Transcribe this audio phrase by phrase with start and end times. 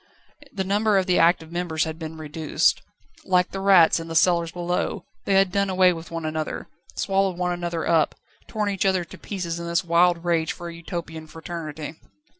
[0.51, 2.81] The number of the active members had been reduced.
[3.23, 7.37] Like the rats in the cellars below, they had done away with one another, swallowed
[7.37, 8.15] one another up,
[8.47, 11.97] torn each other to pieces in this wild rage for a Utopian fraternity.